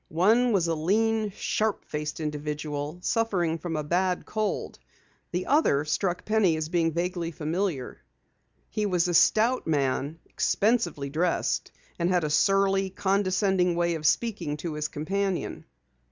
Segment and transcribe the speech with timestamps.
[0.09, 4.79] One was a lean, sharp faced individual suffering from a bad cold.
[5.31, 7.99] The other, struck Penny as being vaguely familiar.
[8.71, 14.57] He was a stout man, expensively dressed, and had a surly, condescending way of speaking
[14.57, 15.65] to his companion.